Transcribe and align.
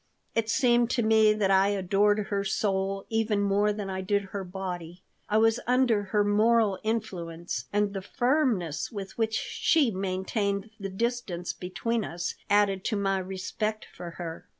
It 0.33 0.49
seemed 0.49 0.89
to 0.89 1.03
me 1.03 1.31
that 1.31 1.51
I 1.51 1.67
adored 1.67 2.29
her 2.31 2.43
soul 2.43 3.05
even 3.09 3.39
more 3.43 3.71
than 3.71 3.87
I 3.87 4.01
did 4.01 4.29
her 4.33 4.43
body. 4.43 5.03
I 5.29 5.37
was 5.37 5.59
under 5.67 6.05
her 6.05 6.23
moral 6.23 6.79
influence, 6.81 7.65
and 7.71 7.93
the 7.93 8.01
firmness 8.01 8.91
with 8.91 9.15
which 9.19 9.35
she 9.35 9.91
maintained 9.91 10.71
the 10.79 10.89
distance 10.89 11.53
between 11.53 12.03
us 12.03 12.33
added 12.49 12.83
to 12.85 12.95
my 12.95 13.19
respect 13.19 13.85
for 13.93 14.09
her. 14.17 14.47